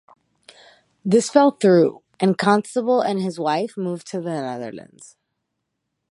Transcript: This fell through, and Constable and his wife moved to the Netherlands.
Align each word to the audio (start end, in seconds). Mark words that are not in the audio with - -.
This 1.05 1.29
fell 1.29 1.51
through, 1.51 2.01
and 2.19 2.35
Constable 2.35 3.01
and 3.01 3.21
his 3.21 3.39
wife 3.39 3.77
moved 3.77 4.07
to 4.07 4.17
the 4.19 4.31
Netherlands. 4.41 5.15